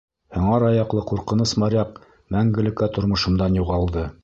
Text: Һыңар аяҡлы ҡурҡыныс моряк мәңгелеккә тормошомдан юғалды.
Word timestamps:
Һыңар 0.35 0.63
аяҡлы 0.69 1.03
ҡурҡыныс 1.11 1.53
моряк 1.65 2.01
мәңгелеккә 2.37 2.91
тормошомдан 2.99 3.63
юғалды. 3.63 4.11